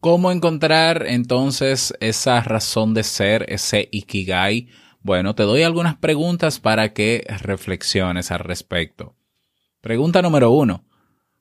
¿Cómo 0.00 0.32
encontrar 0.32 1.04
entonces 1.06 1.94
esa 2.00 2.40
razón 2.40 2.92
de 2.92 3.04
ser, 3.04 3.46
ese 3.48 3.88
ikigai? 3.92 4.68
Bueno, 5.00 5.34
te 5.34 5.44
doy 5.44 5.62
algunas 5.62 5.96
preguntas 5.96 6.58
para 6.58 6.92
que 6.92 7.24
reflexiones 7.40 8.30
al 8.30 8.40
respecto. 8.40 9.14
Pregunta 9.80 10.20
número 10.20 10.50
uno. 10.50 10.84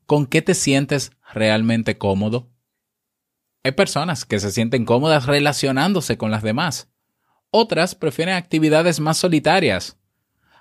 ¿Con 0.05 0.27
qué 0.27 0.41
te 0.43 0.53
sientes 0.53 1.11
realmente 1.33 1.97
cómodo? 1.97 2.51
Hay 3.63 3.71
personas 3.71 4.25
que 4.25 4.39
se 4.39 4.51
sienten 4.51 4.85
cómodas 4.85 5.25
relacionándose 5.25 6.17
con 6.17 6.31
las 6.31 6.43
demás. 6.43 6.91
Otras 7.50 7.95
prefieren 7.95 8.35
actividades 8.35 9.00
más 9.00 9.17
solitarias. 9.17 9.97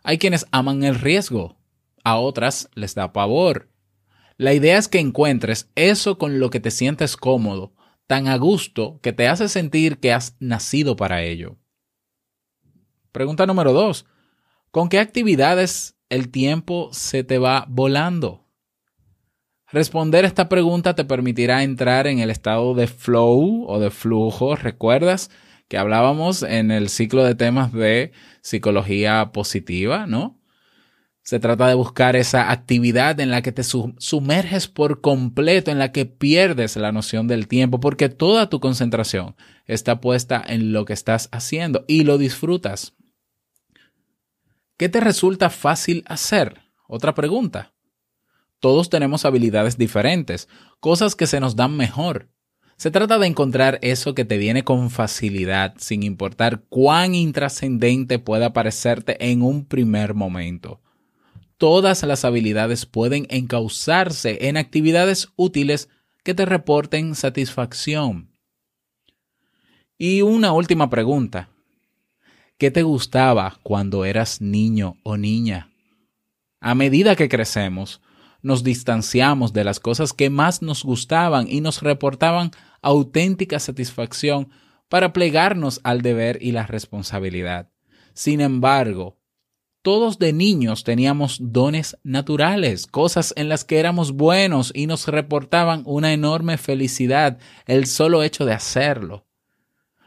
Hay 0.03 0.19
quienes 0.19 0.47
aman 0.53 0.85
el 0.85 0.95
riesgo. 0.95 1.60
A 2.05 2.19
otras 2.19 2.69
les 2.75 2.95
da 2.95 3.13
pavor. 3.13 3.71
La 4.37 4.55
idea 4.55 4.79
es 4.79 4.89
que 4.89 5.01
encuentres 5.01 5.71
eso 5.75 6.19
con 6.19 6.41
lo 6.41 6.51
que 6.51 6.61
te 6.61 6.71
sientes 6.71 7.17
cómodo 7.17 7.75
tan 8.11 8.27
a 8.27 8.37
gusto 8.39 8.99
que 9.03 9.13
te 9.13 9.29
hace 9.29 9.49
sentir 9.49 10.01
que 10.01 10.13
has 10.13 10.35
nacido 10.41 10.97
para 10.97 11.23
ello. 11.23 11.59
Pregunta 13.13 13.47
número 13.47 13.73
dos. 13.73 14.05
¿Con 14.73 14.89
qué 14.89 14.99
actividades 14.99 15.97
el 16.09 16.29
tiempo 16.29 16.89
se 16.93 17.23
te 17.23 17.39
va 17.39 17.67
volando? 17.69 18.49
Responder 19.69 20.25
esta 20.25 20.49
pregunta 20.49 20.97
te 20.97 21.05
permitirá 21.05 21.63
entrar 21.63 22.09
en 22.09 22.19
el 22.19 22.31
estado 22.31 22.75
de 22.75 22.89
flow 22.89 23.65
o 23.69 23.79
de 23.79 23.93
flujo. 23.93 24.57
¿Recuerdas 24.57 25.31
que 25.69 25.79
hablábamos 25.79 26.43
en 26.43 26.73
el 26.73 26.89
ciclo 26.89 27.23
de 27.23 27.37
temas 27.37 27.73
de 27.73 28.11
psicología 28.41 29.31
positiva, 29.33 30.09
no? 30.09 30.40
Se 31.23 31.39
trata 31.39 31.69
de 31.69 31.75
buscar 31.75 32.17
esa 32.17 32.51
actividad 32.51 33.21
en 33.21 33.31
la 33.31 33.43
que 33.43 33.53
te 33.53 33.63
sumerges 33.63 34.69
por 34.69 35.01
completo, 35.01 35.71
en 35.71 35.79
la 35.79 35.93
que 35.93 36.07
pierdes 36.07 36.77
la 36.77 36.93
noción 36.93 37.29
del 37.29 37.47
tiempo, 37.47 37.79
porque 37.79 38.09
toda 38.09 38.49
tu 38.49 38.59
concentración 38.59 39.37
está 39.67 40.01
puesta 40.01 40.43
en 40.45 40.73
lo 40.73 40.85
que 40.85 40.95
estás 40.95 41.29
haciendo 41.31 41.85
y 41.87 42.05
lo 42.05 42.17
disfrutas. 42.17 42.95
¿Qué 44.77 44.89
te 44.89 45.01
resulta 45.01 45.51
fácil 45.51 46.05
hacer? 46.07 46.63
Otra 46.89 47.15
pregunta. 47.15 47.75
Todos 48.59 48.89
tenemos 48.91 49.25
habilidades 49.25 49.77
diferentes, 49.77 50.49
cosas 50.81 51.15
que 51.15 51.27
se 51.27 51.39
nos 51.39 51.55
dan 51.55 51.77
mejor. 51.77 52.29
Se 52.77 52.91
trata 52.91 53.19
de 53.19 53.27
encontrar 53.27 53.79
eso 53.83 54.15
que 54.15 54.25
te 54.25 54.39
viene 54.39 54.65
con 54.65 54.89
facilidad, 54.91 55.75
sin 55.77 56.03
importar 56.03 56.63
cuán 56.71 57.15
intrascendente 57.15 58.19
pueda 58.19 58.55
parecerte 58.55 59.31
en 59.31 59.43
un 59.43 59.67
primer 59.67 60.15
momento 60.15 60.81
todas 61.61 62.03
las 62.05 62.25
habilidades 62.25 62.87
pueden 62.87 63.27
encauzarse 63.29 64.49
en 64.49 64.57
actividades 64.57 65.29
útiles 65.37 65.91
que 66.25 66.33
te 66.33 66.47
reporten 66.47 67.15
satisfacción. 67.15 68.31
Y 69.99 70.23
una 70.23 70.53
última 70.55 70.89
pregunta. 70.89 71.51
¿Qué 72.57 72.71
te 72.71 72.83
gustaba 72.83 73.61
cuando 73.63 74.07
eras 74.07 74.41
niño 74.41 74.97
o 75.03 75.19
niña? 75.19 75.71
A 76.61 76.75
medida 76.75 77.15
que 77.15 77.29
crecemos, 77.29 78.01
nos 78.41 78.65
distanciamos 78.65 79.53
de 79.53 79.65
las 79.65 79.81
cosas 79.81 80.15
que 80.15 80.31
más 80.31 80.63
nos 80.63 80.83
gustaban 80.83 81.47
y 81.47 81.61
nos 81.61 81.83
reportaban 81.83 82.53
auténtica 82.81 83.59
satisfacción 83.59 84.49
para 84.89 85.13
plegarnos 85.13 85.83
al 85.85 86.01
deber 86.01 86.39
y 86.41 86.53
la 86.53 86.67
responsabilidad. 86.67 87.71
Sin 88.15 88.41
embargo, 88.41 89.20
todos 89.83 90.19
de 90.19 90.33
niños 90.33 90.85
teníamos 90.85 91.39
dones 91.41 91.97
naturales, 92.03 92.87
cosas 92.87 93.33
en 93.37 93.49
las 93.49 93.65
que 93.65 93.79
éramos 93.79 94.13
buenos 94.13 94.73
y 94.75 94.87
nos 94.87 95.09
reportaban 95.09 95.83
una 95.87 96.13
enorme 96.13 96.59
felicidad 96.59 97.39
el 97.67 97.87
solo 97.87 98.23
hecho 98.23 98.45
de 98.45 98.53
hacerlo. 98.53 99.27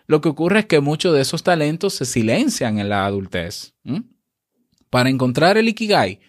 Lo 0.06 0.22
que 0.22 0.30
ocurre 0.30 0.60
es 0.60 0.66
que 0.66 0.80
muchos 0.80 1.14
de 1.14 1.22
esos 1.22 1.44
talentos 1.44 1.94
se 1.94 2.06
silencian 2.06 2.78
en 2.78 2.90
la 2.90 3.06
adultez. 3.06 3.74
Para 4.90 5.10
encontrar 5.10 5.58
el 5.58 5.70
Ikigai, 5.70 6.20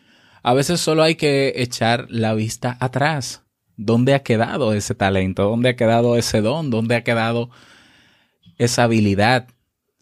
a 0.43 0.55
veces 0.55 0.81
solo 0.81 1.03
hay 1.03 1.17
que 1.17 1.53
echar 1.57 2.07
la 2.09 2.35
vista 2.35 2.77
atrás. 2.81 3.43
¿Dónde 3.77 4.15
ha 4.15 4.23
quedado 4.23 4.73
ese 4.73 4.95
talento? 4.95 5.45
¿Dónde 5.45 5.71
ha 5.71 5.77
quedado 5.77 6.17
ese 6.17 6.41
don? 6.41 6.71
¿Dónde 6.71 6.95
ha 6.95 7.05
quedado 7.05 7.51
esa 8.57 8.85
habilidad? 8.85 9.49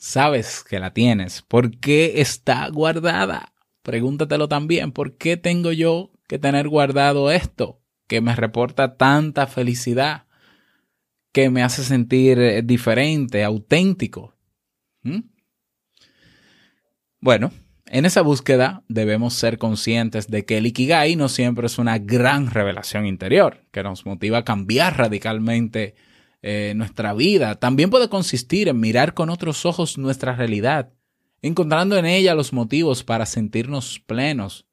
Sabes 0.02 0.64
que 0.64 0.80
la 0.80 0.92
tienes. 0.92 1.42
¿Por 1.42 1.78
qué 1.78 2.20
está 2.20 2.68
guardada? 2.68 3.52
Pregúntatelo 3.82 4.48
también. 4.48 4.90
¿Por 4.90 5.16
qué 5.16 5.36
tengo 5.36 5.70
yo 5.70 6.10
que 6.26 6.40
tener 6.40 6.68
guardado 6.68 7.30
esto 7.30 7.80
que 8.08 8.20
me 8.20 8.34
reporta 8.34 8.96
tanta 8.96 9.46
felicidad? 9.46 10.24
Que 11.30 11.50
me 11.50 11.62
hace 11.62 11.84
sentir 11.84 12.40
eh, 12.40 12.62
diferente, 12.62 13.44
auténtico. 13.44 14.34
¿Mm? 15.02 15.20
Bueno, 17.20 17.52
en 17.86 18.04
esa 18.04 18.22
búsqueda 18.22 18.82
debemos 18.88 19.34
ser 19.34 19.56
conscientes 19.56 20.28
de 20.28 20.44
que 20.44 20.58
el 20.58 20.66
Ikigai 20.66 21.14
no 21.14 21.28
siempre 21.28 21.66
es 21.66 21.78
una 21.78 21.98
gran 21.98 22.50
revelación 22.50 23.06
interior 23.06 23.60
que 23.70 23.84
nos 23.84 24.04
motiva 24.04 24.38
a 24.38 24.44
cambiar 24.44 24.98
radicalmente 24.98 25.94
eh, 26.42 26.72
nuestra 26.76 27.14
vida. 27.14 27.54
También 27.54 27.88
puede 27.88 28.08
consistir 28.08 28.68
en 28.68 28.80
mirar 28.80 29.14
con 29.14 29.30
otros 29.30 29.64
ojos 29.64 29.96
nuestra 29.96 30.34
realidad, 30.34 30.92
encontrando 31.40 31.96
en 31.96 32.04
ella 32.04 32.34
los 32.34 32.52
motivos 32.52 33.04
para 33.04 33.26
sentirnos 33.26 34.00
plenos. 34.00 34.66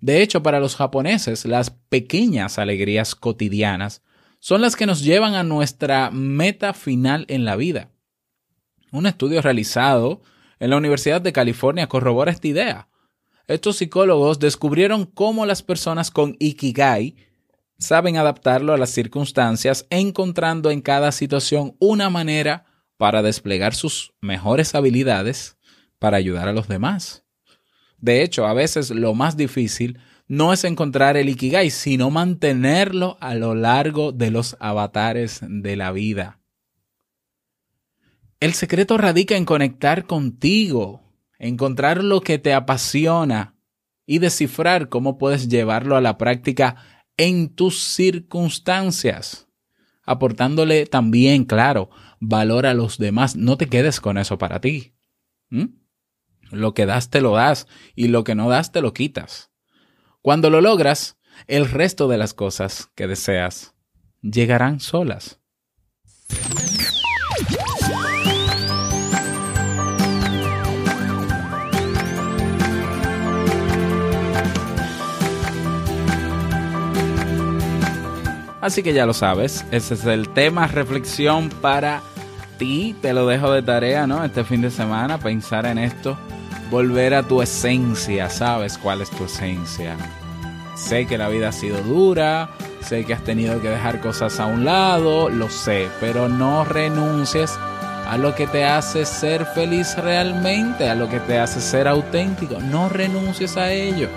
De 0.00 0.22
hecho, 0.22 0.42
para 0.42 0.60
los 0.60 0.76
japoneses, 0.76 1.44
las 1.46 1.70
pequeñas 1.70 2.58
alegrías 2.58 3.14
cotidianas 3.14 4.02
son 4.38 4.60
las 4.60 4.76
que 4.76 4.86
nos 4.86 5.02
llevan 5.02 5.34
a 5.34 5.42
nuestra 5.42 6.10
meta 6.10 6.74
final 6.74 7.24
en 7.28 7.44
la 7.44 7.56
vida. 7.56 7.90
Un 8.92 9.06
estudio 9.06 9.42
realizado 9.42 10.22
en 10.60 10.70
la 10.70 10.76
Universidad 10.76 11.20
de 11.20 11.32
California 11.32 11.88
corrobora 11.88 12.30
esta 12.30 12.46
idea. 12.46 12.88
Estos 13.48 13.76
psicólogos 13.76 14.38
descubrieron 14.38 15.06
cómo 15.06 15.44
las 15.44 15.62
personas 15.62 16.10
con 16.10 16.36
Ikigai 16.38 17.16
saben 17.84 18.16
adaptarlo 18.16 18.72
a 18.72 18.78
las 18.78 18.90
circunstancias, 18.90 19.86
encontrando 19.90 20.70
en 20.70 20.80
cada 20.80 21.12
situación 21.12 21.76
una 21.78 22.10
manera 22.10 22.64
para 22.96 23.22
desplegar 23.22 23.74
sus 23.74 24.14
mejores 24.20 24.74
habilidades 24.74 25.56
para 25.98 26.16
ayudar 26.16 26.48
a 26.48 26.52
los 26.52 26.68
demás. 26.68 27.24
De 27.98 28.22
hecho, 28.22 28.46
a 28.46 28.54
veces 28.54 28.90
lo 28.90 29.14
más 29.14 29.36
difícil 29.36 29.98
no 30.26 30.52
es 30.52 30.64
encontrar 30.64 31.16
el 31.16 31.28
Ikigai, 31.28 31.70
sino 31.70 32.10
mantenerlo 32.10 33.16
a 33.20 33.34
lo 33.34 33.54
largo 33.54 34.12
de 34.12 34.30
los 34.30 34.56
avatares 34.60 35.40
de 35.42 35.76
la 35.76 35.92
vida. 35.92 36.40
El 38.40 38.54
secreto 38.54 38.98
radica 38.98 39.36
en 39.36 39.44
conectar 39.44 40.06
contigo, 40.06 41.02
encontrar 41.38 42.02
lo 42.02 42.20
que 42.20 42.38
te 42.38 42.52
apasiona 42.52 43.54
y 44.06 44.18
descifrar 44.18 44.88
cómo 44.88 45.16
puedes 45.18 45.48
llevarlo 45.48 45.96
a 45.96 46.00
la 46.00 46.18
práctica 46.18 46.76
en 47.16 47.54
tus 47.54 47.78
circunstancias, 47.78 49.48
aportándole 50.04 50.86
también, 50.86 51.44
claro, 51.44 51.90
valor 52.20 52.66
a 52.66 52.74
los 52.74 52.98
demás. 52.98 53.36
No 53.36 53.56
te 53.56 53.68
quedes 53.68 54.00
con 54.00 54.18
eso 54.18 54.38
para 54.38 54.60
ti. 54.60 54.94
Lo 56.50 56.74
que 56.74 56.86
das 56.86 57.10
te 57.10 57.20
lo 57.20 57.34
das 57.34 57.66
y 57.94 58.08
lo 58.08 58.24
que 58.24 58.34
no 58.34 58.48
das 58.48 58.72
te 58.72 58.80
lo 58.80 58.92
quitas. 58.92 59.50
Cuando 60.20 60.50
lo 60.50 60.60
logras, 60.60 61.18
el 61.46 61.68
resto 61.70 62.08
de 62.08 62.18
las 62.18 62.34
cosas 62.34 62.90
que 62.94 63.06
deseas 63.06 63.74
llegarán 64.22 64.80
solas. 64.80 65.40
Así 78.64 78.82
que 78.82 78.94
ya 78.94 79.04
lo 79.04 79.12
sabes, 79.12 79.62
ese 79.72 79.92
es 79.92 80.06
el 80.06 80.30
tema 80.30 80.66
reflexión 80.66 81.50
para 81.50 82.00
ti. 82.56 82.96
Te 83.02 83.12
lo 83.12 83.26
dejo 83.26 83.52
de 83.52 83.60
tarea, 83.60 84.06
¿no? 84.06 84.24
Este 84.24 84.42
fin 84.42 84.62
de 84.62 84.70
semana, 84.70 85.18
pensar 85.18 85.66
en 85.66 85.76
esto. 85.76 86.16
Volver 86.70 87.12
a 87.12 87.22
tu 87.22 87.42
esencia, 87.42 88.30
¿sabes 88.30 88.78
cuál 88.78 89.02
es 89.02 89.10
tu 89.10 89.26
esencia? 89.26 89.98
Sé 90.76 91.04
que 91.04 91.18
la 91.18 91.28
vida 91.28 91.50
ha 91.50 91.52
sido 91.52 91.82
dura, 91.82 92.48
sé 92.80 93.04
que 93.04 93.12
has 93.12 93.22
tenido 93.22 93.60
que 93.60 93.68
dejar 93.68 94.00
cosas 94.00 94.40
a 94.40 94.46
un 94.46 94.64
lado, 94.64 95.28
lo 95.28 95.50
sé, 95.50 95.88
pero 96.00 96.30
no 96.30 96.64
renuncies 96.64 97.58
a 98.08 98.16
lo 98.16 98.34
que 98.34 98.46
te 98.46 98.64
hace 98.64 99.04
ser 99.04 99.44
feliz 99.44 99.94
realmente, 99.98 100.88
a 100.88 100.94
lo 100.94 101.10
que 101.10 101.20
te 101.20 101.38
hace 101.38 101.60
ser 101.60 101.86
auténtico. 101.86 102.58
No 102.60 102.88
renuncies 102.88 103.58
a 103.58 103.70
ello. 103.70 104.08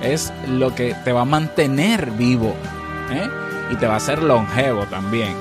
Es 0.00 0.32
lo 0.46 0.76
que 0.76 0.94
te 1.04 1.10
va 1.10 1.22
a 1.22 1.24
mantener 1.24 2.12
vivo. 2.12 2.54
¿eh? 3.10 3.49
Y 3.70 3.76
te 3.76 3.86
va 3.86 3.94
a 3.94 3.96
hacer 3.98 4.22
longevo 4.22 4.84
también. 4.86 5.34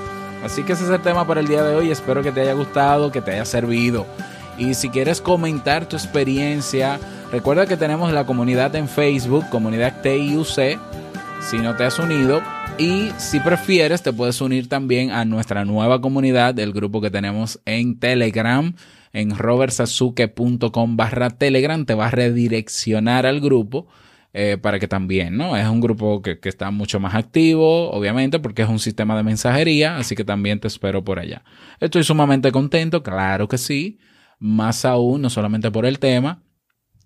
Así 0.43 0.63
que 0.63 0.73
ese 0.73 0.85
es 0.85 0.89
el 0.89 1.01
tema 1.01 1.27
para 1.27 1.41
el 1.41 1.47
día 1.47 1.63
de 1.63 1.75
hoy. 1.75 1.91
Espero 1.91 2.23
que 2.23 2.31
te 2.31 2.41
haya 2.41 2.53
gustado, 2.53 3.11
que 3.11 3.21
te 3.21 3.31
haya 3.31 3.45
servido. 3.45 4.05
Y 4.57 4.73
si 4.73 4.89
quieres 4.89 5.21
comentar 5.21 5.87
tu 5.87 5.95
experiencia, 5.95 6.99
recuerda 7.31 7.65
que 7.65 7.77
tenemos 7.77 8.11
la 8.11 8.25
comunidad 8.25 8.75
en 8.75 8.87
Facebook, 8.87 9.49
comunidad 9.49 10.01
TIUC, 10.01 10.79
si 11.41 11.57
no 11.57 11.75
te 11.75 11.85
has 11.85 11.99
unido. 11.99 12.41
Y 12.77 13.11
si 13.17 13.39
prefieres, 13.39 14.01
te 14.01 14.13
puedes 14.13 14.39
unir 14.39 14.69
también 14.69 15.11
a 15.11 15.25
nuestra 15.25 15.65
nueva 15.65 15.99
comunidad, 15.99 16.53
del 16.53 16.71
grupo 16.71 17.01
que 17.01 17.11
tenemos 17.11 17.59
en 17.65 17.99
Telegram, 17.99 18.73
en 19.11 19.37
robertsazuke.com 19.37 20.95
barra 20.95 21.29
Telegram. 21.29 21.85
Te 21.85 21.95
va 21.95 22.07
a 22.07 22.11
redireccionar 22.11 23.25
al 23.25 23.41
grupo 23.41 23.87
eh, 24.31 24.57
para 24.61 24.77
que 24.77 24.87
también, 24.87 25.37
¿no? 25.37 25.57
Es 25.57 25.67
un 25.67 25.81
grupo 25.81 26.21
que, 26.21 26.37
está 26.43 26.69
mucho 26.69 26.99
más 26.99 27.15
activo, 27.15 27.89
obviamente, 27.89 28.39
porque 28.39 28.61
es 28.61 28.69
un 28.69 28.77
sistema 28.77 29.17
de 29.17 29.23
mensajería, 29.23 29.97
así 29.97 30.15
que 30.15 30.23
también 30.23 30.59
te 30.59 30.67
espero 30.67 31.03
por 31.03 31.17
allá. 31.17 31.43
Estoy 31.79 32.03
sumamente 32.03 32.51
contento, 32.51 33.01
claro 33.01 33.47
que 33.47 33.57
sí, 33.57 33.97
más 34.37 34.85
aún, 34.85 35.23
no 35.23 35.31
solamente 35.31 35.71
por 35.71 35.87
el 35.87 35.97
tema, 35.97 36.43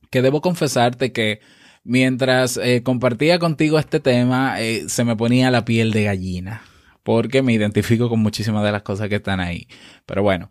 que 0.10 0.22
debo 0.22 0.42
confesarte 0.42 1.14
que 1.14 1.40
mientras 1.86 2.58
eh, 2.58 2.84
compartía 2.84 3.40
contigo 3.40 3.80
este 3.80 4.02
tema, 4.02 4.62
eh, 4.62 4.84
se 4.90 5.06
me 5.06 5.16
ponía 5.16 5.50
la 5.50 5.64
piel 5.64 5.92
de 5.92 6.04
gallina 6.04 6.64
porque 7.04 7.42
me 7.42 7.54
identifico 7.54 8.10
con 8.10 8.20
muchísimas 8.20 8.64
de 8.64 8.72
las 8.72 8.84
cosas 8.84 9.10
que 9.10 9.16
están 9.16 9.42
ahí. 9.42 9.68
Pero 10.06 10.24
bueno, 10.24 10.50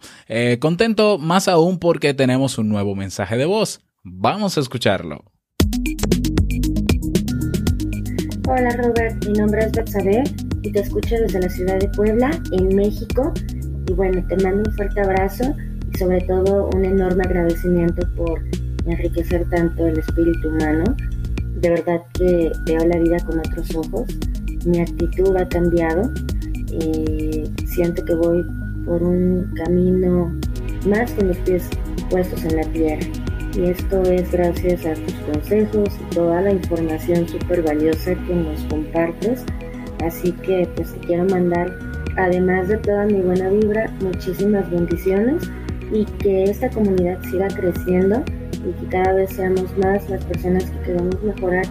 contento 0.60 1.18
más 1.18 1.48
aún 1.48 1.78
porque 1.78 2.12
tenemos 2.12 2.58
un 2.58 2.68
nuevo 2.68 2.94
mensaje 2.94 3.38
de 3.38 3.46
voz. 3.46 3.80
Vamos 4.04 4.58
a 4.58 4.60
escucharlo. 4.60 5.31
Hola 8.48 8.70
Robert, 8.76 9.24
mi 9.24 9.34
nombre 9.34 9.64
es 9.64 9.70
Betsabe 9.70 10.24
y 10.62 10.72
te 10.72 10.80
escucho 10.80 11.14
desde 11.14 11.40
la 11.40 11.48
ciudad 11.48 11.78
de 11.78 11.86
Puebla, 11.90 12.30
en 12.50 12.74
México. 12.74 13.32
Y 13.86 13.92
bueno, 13.92 14.20
te 14.28 14.36
mando 14.42 14.68
un 14.68 14.74
fuerte 14.74 15.00
abrazo 15.00 15.54
y 15.92 15.96
sobre 15.96 16.20
todo 16.22 16.68
un 16.74 16.84
enorme 16.84 17.22
agradecimiento 17.22 18.04
por 18.16 18.42
enriquecer 18.84 19.48
tanto 19.48 19.86
el 19.86 19.96
espíritu 19.96 20.48
humano. 20.48 20.82
De 21.60 21.70
verdad 21.70 22.00
que 22.14 22.50
veo 22.66 22.84
la 22.84 22.98
vida 22.98 23.18
con 23.24 23.38
otros 23.38 23.76
ojos. 23.76 24.08
Mi 24.66 24.80
actitud 24.80 25.36
ha 25.36 25.48
cambiado. 25.48 26.12
Y 26.66 27.44
siento 27.66 28.04
que 28.04 28.14
voy 28.16 28.44
por 28.84 29.04
un 29.04 29.52
camino 29.54 30.36
más 30.88 31.12
con 31.12 31.28
los 31.28 31.36
pies 31.38 31.70
puestos 32.10 32.44
en 32.44 32.56
la 32.56 32.64
tierra 32.72 33.21
y 33.54 33.64
esto 33.64 34.02
es 34.02 34.30
gracias 34.32 34.86
a 34.86 34.94
tus 34.94 35.14
consejos 35.14 35.88
y 36.00 36.14
toda 36.14 36.40
la 36.40 36.52
información 36.52 37.28
súper 37.28 37.62
valiosa 37.62 38.14
que 38.14 38.34
nos 38.34 38.60
compartes. 38.64 39.44
Así 40.04 40.32
que 40.32 40.68
pues 40.74 40.92
te 40.92 41.06
quiero 41.06 41.24
mandar, 41.26 41.72
además 42.16 42.68
de 42.68 42.78
toda 42.78 43.04
mi 43.06 43.20
buena 43.20 43.48
vibra, 43.50 43.90
muchísimas 44.00 44.70
bendiciones 44.70 45.42
y 45.92 46.04
que 46.04 46.44
esta 46.44 46.70
comunidad 46.70 47.22
siga 47.30 47.48
creciendo 47.48 48.24
y 48.52 48.72
que 48.80 48.86
cada 48.90 49.12
vez 49.12 49.30
seamos 49.30 49.76
más 49.78 50.08
las 50.08 50.24
personas 50.24 50.64
que 50.64 50.78
queremos 50.80 51.22
mejorar 51.22 51.64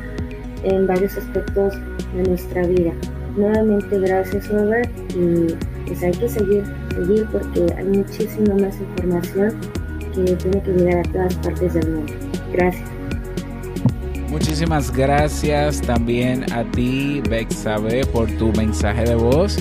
en 0.64 0.86
varios 0.86 1.18
aspectos 1.18 1.74
de 2.16 2.24
nuestra 2.24 2.66
vida. 2.68 2.94
Nuevamente 3.36 3.98
gracias 4.00 4.50
Robert 4.50 4.90
y 5.16 5.56
pues 5.88 6.04
hay 6.04 6.12
que 6.12 6.30
seguir, 6.30 6.64
seguir 6.94 7.26
porque 7.32 7.66
hay 7.76 7.86
muchísima 7.86 8.56
más 8.56 8.78
información 8.80 9.56
que 10.12 10.36
tiene 10.36 10.62
que 10.62 10.72
llegar 10.72 11.08
a 11.08 11.12
todas 11.12 11.36
partes 11.36 11.74
del 11.74 11.90
mundo. 11.90 12.14
Gracias. 12.52 13.01
Muchísimas 14.32 14.92
gracias 14.92 15.82
también 15.82 16.52
a 16.54 16.64
ti, 16.64 17.22
Bexabe, 17.30 18.06
por 18.06 18.32
tu 18.38 18.54
mensaje 18.54 19.04
de 19.04 19.16
voz 19.16 19.58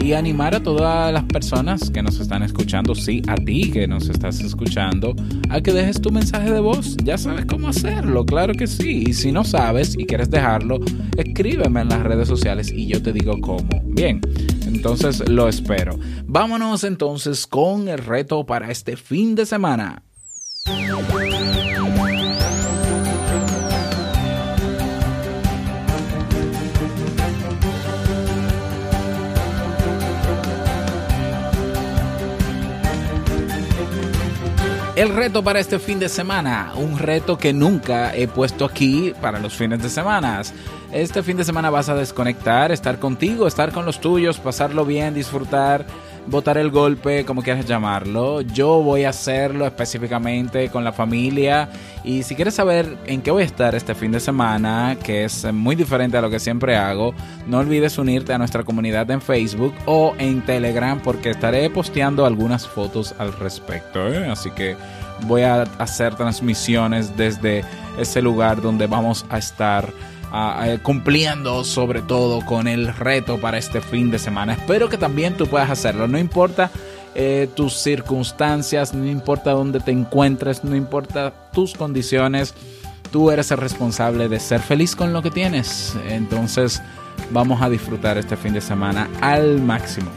y 0.00 0.12
animar 0.12 0.54
a 0.54 0.62
todas 0.62 1.12
las 1.12 1.24
personas 1.24 1.90
que 1.90 2.04
nos 2.04 2.20
están 2.20 2.44
escuchando, 2.44 2.94
sí, 2.94 3.20
a 3.26 3.34
ti 3.34 3.72
que 3.72 3.88
nos 3.88 4.08
estás 4.08 4.40
escuchando, 4.40 5.16
a 5.50 5.60
que 5.60 5.72
dejes 5.72 6.00
tu 6.00 6.12
mensaje 6.12 6.52
de 6.52 6.60
voz. 6.60 6.96
Ya 7.02 7.18
sabes 7.18 7.46
cómo 7.46 7.66
hacerlo, 7.66 8.24
claro 8.24 8.54
que 8.54 8.68
sí. 8.68 9.06
Y 9.08 9.12
si 9.12 9.32
no 9.32 9.42
sabes 9.42 9.96
y 9.98 10.06
quieres 10.06 10.30
dejarlo, 10.30 10.78
escríbeme 11.16 11.80
en 11.80 11.88
las 11.88 12.04
redes 12.04 12.28
sociales 12.28 12.70
y 12.72 12.86
yo 12.86 13.02
te 13.02 13.12
digo 13.12 13.40
cómo. 13.40 13.82
Bien, 13.86 14.20
entonces 14.66 15.28
lo 15.28 15.48
espero. 15.48 15.98
Vámonos 16.26 16.84
entonces 16.84 17.48
con 17.48 17.88
el 17.88 17.98
reto 17.98 18.46
para 18.46 18.70
este 18.70 18.96
fin 18.96 19.34
de 19.34 19.46
semana. 19.46 20.00
El 35.02 35.16
reto 35.16 35.42
para 35.42 35.58
este 35.58 35.80
fin 35.80 35.98
de 35.98 36.08
semana, 36.08 36.74
un 36.76 36.96
reto 36.96 37.36
que 37.36 37.52
nunca 37.52 38.14
he 38.14 38.28
puesto 38.28 38.64
aquí 38.64 39.12
para 39.20 39.40
los 39.40 39.52
fines 39.52 39.82
de 39.82 39.90
semana. 39.90 40.40
Este 40.92 41.24
fin 41.24 41.36
de 41.36 41.42
semana 41.42 41.70
vas 41.70 41.88
a 41.88 41.96
desconectar, 41.96 42.70
estar 42.70 43.00
contigo, 43.00 43.48
estar 43.48 43.72
con 43.72 43.84
los 43.84 44.00
tuyos, 44.00 44.38
pasarlo 44.38 44.84
bien, 44.84 45.12
disfrutar 45.12 45.84
botar 46.26 46.58
el 46.58 46.70
golpe, 46.70 47.24
como 47.24 47.42
quieras 47.42 47.66
llamarlo. 47.66 48.40
Yo 48.42 48.82
voy 48.82 49.04
a 49.04 49.10
hacerlo 49.10 49.66
específicamente 49.66 50.68
con 50.68 50.84
la 50.84 50.92
familia. 50.92 51.68
Y 52.04 52.22
si 52.22 52.34
quieres 52.34 52.54
saber 52.54 52.96
en 53.06 53.22
qué 53.22 53.30
voy 53.30 53.42
a 53.42 53.46
estar 53.46 53.74
este 53.74 53.94
fin 53.94 54.12
de 54.12 54.20
semana, 54.20 54.96
que 55.02 55.24
es 55.24 55.44
muy 55.52 55.76
diferente 55.76 56.16
a 56.16 56.20
lo 56.20 56.30
que 56.30 56.40
siempre 56.40 56.76
hago, 56.76 57.14
no 57.46 57.58
olvides 57.58 57.98
unirte 57.98 58.32
a 58.32 58.38
nuestra 58.38 58.64
comunidad 58.64 59.10
en 59.10 59.20
Facebook 59.20 59.74
o 59.86 60.14
en 60.18 60.42
Telegram 60.42 61.00
porque 61.00 61.30
estaré 61.30 61.68
posteando 61.70 62.26
algunas 62.26 62.66
fotos 62.66 63.14
al 63.18 63.32
respecto. 63.32 64.12
¿eh? 64.12 64.28
Así 64.28 64.50
que 64.50 64.76
voy 65.26 65.42
a 65.42 65.62
hacer 65.78 66.14
transmisiones 66.14 67.16
desde 67.16 67.64
ese 67.98 68.22
lugar 68.22 68.60
donde 68.60 68.86
vamos 68.86 69.24
a 69.28 69.38
estar 69.38 69.92
cumpliendo 70.82 71.64
sobre 71.64 72.00
todo 72.02 72.44
con 72.44 72.66
el 72.66 72.88
reto 72.94 73.38
para 73.38 73.58
este 73.58 73.80
fin 73.80 74.10
de 74.10 74.18
semana. 74.18 74.54
Espero 74.54 74.88
que 74.88 74.96
también 74.96 75.36
tú 75.36 75.46
puedas 75.46 75.70
hacerlo, 75.70 76.08
no 76.08 76.18
importa 76.18 76.70
eh, 77.14 77.48
tus 77.54 77.74
circunstancias, 77.74 78.94
no 78.94 79.06
importa 79.06 79.50
dónde 79.50 79.80
te 79.80 79.90
encuentres, 79.90 80.64
no 80.64 80.74
importa 80.74 81.50
tus 81.52 81.74
condiciones, 81.74 82.54
tú 83.10 83.30
eres 83.30 83.50
el 83.50 83.58
responsable 83.58 84.28
de 84.28 84.40
ser 84.40 84.60
feliz 84.60 84.96
con 84.96 85.12
lo 85.12 85.20
que 85.20 85.30
tienes. 85.30 85.94
Entonces 86.08 86.80
vamos 87.30 87.60
a 87.60 87.68
disfrutar 87.68 88.16
este 88.16 88.36
fin 88.36 88.54
de 88.54 88.62
semana 88.62 89.10
al 89.20 89.60
máximo. 89.60 90.10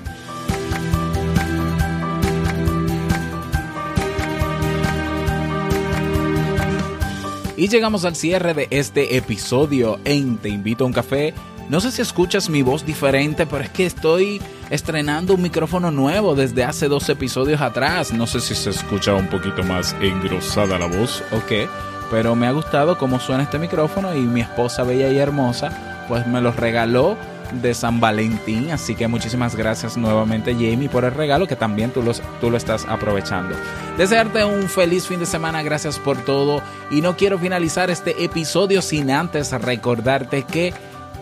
Y 7.58 7.70
llegamos 7.70 8.04
al 8.04 8.16
cierre 8.16 8.54
de 8.54 8.68
este 8.70 9.16
episodio 9.16 10.00
en 10.04 10.38
Te 10.38 10.50
invito 10.50 10.84
a 10.84 10.88
un 10.88 10.94
café. 10.94 11.34
No 11.70 11.80
sé 11.80 11.92
si 11.92 12.02
escuchas 12.02 12.50
mi 12.50 12.62
voz 12.62 12.86
diferente, 12.86 13.46
pero 13.46 13.64
es 13.64 13.70
que 13.70 13.86
estoy 13.86 14.42
estrenando 14.70 15.34
un 15.34 15.42
micrófono 15.42 15.90
nuevo 15.90 16.36
desde 16.36 16.66
hace 16.66 16.90
dos 16.90 17.08
episodios 17.08 17.62
atrás. 17.62 18.12
No 18.12 18.28
sé 18.28 18.42
si 18.42 18.56
se 18.56 18.72
escucha 18.72 19.16
un 19.16 19.28
poquito 19.28 19.64
más 19.64 19.96
engrosada 20.02 20.78
la 20.78 20.88
voz 20.88 21.24
o 21.32 21.46
qué, 21.48 21.68
pero 22.12 22.36
me 22.36 22.46
ha 22.46 22.52
gustado 22.52 22.98
cómo 22.98 23.22
suena 23.22 23.44
este 23.44 23.58
micrófono 23.58 24.14
y 24.16 24.20
mi 24.20 24.42
esposa 24.42 24.84
bella 24.84 25.10
y 25.10 25.18
hermosa 25.18 25.96
pues 26.08 26.28
me 26.28 26.42
lo 26.42 26.52
regaló 26.52 27.18
de 27.62 27.74
San 27.74 28.00
Valentín. 28.00 28.72
Así 28.72 28.96
que 28.96 29.08
muchísimas 29.08 29.56
gracias 29.56 29.98
nuevamente 29.98 30.54
Jamie 30.54 30.90
por 30.90 31.06
el 31.06 31.14
regalo 31.14 31.48
que 31.48 31.56
también 31.56 31.92
tú, 31.92 32.02
los, 32.02 32.22
tú 32.42 32.50
lo 32.50 32.58
estás 32.58 32.86
aprovechando. 32.88 33.56
Desearte 33.98 34.44
un 34.44 34.70
feliz 34.70 35.08
fin 35.08 35.20
de 35.20 35.26
semana, 35.26 35.64
gracias 35.64 36.00
por 36.00 36.18
todo. 36.24 36.62
Y 36.92 37.02
no 37.02 37.16
quiero 37.18 37.40
finalizar 37.40 37.90
este 37.90 38.24
episodio 38.24 38.82
sin 38.82 39.12
antes 39.12 39.52
recordarte 39.52 40.44
que 40.44 40.74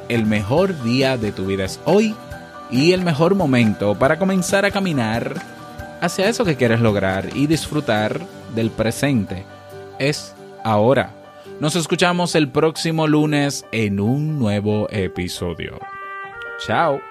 el 0.09 0.25
mejor 0.25 0.83
día 0.83 1.17
de 1.17 1.31
tu 1.31 1.45
vida 1.45 1.65
es 1.65 1.79
hoy 1.85 2.15
y 2.69 2.91
el 2.91 3.03
mejor 3.03 3.35
momento 3.35 3.95
para 3.95 4.17
comenzar 4.17 4.65
a 4.65 4.71
caminar 4.71 5.35
hacia 6.01 6.27
eso 6.27 6.43
que 6.43 6.55
quieres 6.55 6.81
lograr 6.81 7.29
y 7.35 7.47
disfrutar 7.47 8.19
del 8.55 8.71
presente 8.71 9.45
es 9.99 10.35
ahora. 10.63 11.11
Nos 11.59 11.75
escuchamos 11.75 12.35
el 12.35 12.49
próximo 12.49 13.07
lunes 13.07 13.65
en 13.71 13.99
un 13.99 14.39
nuevo 14.39 14.87
episodio. 14.89 15.79
Ciao. 16.63 17.01